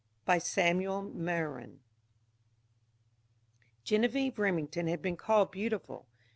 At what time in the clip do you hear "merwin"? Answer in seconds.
1.13-1.79